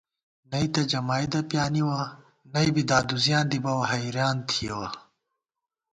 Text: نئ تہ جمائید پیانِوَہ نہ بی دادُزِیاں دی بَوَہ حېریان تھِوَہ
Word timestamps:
نئ 0.49 0.65
تہ 0.73 0.81
جمائید 0.91 1.33
پیانِوَہ 1.49 2.01
نہ 2.51 2.59
بی 2.73 2.83
دادُزِیاں 2.89 3.43
دی 3.49 3.57
بَوَہ 3.63 3.85
حېریان 3.91 4.37
تھِوَہ 4.49 4.87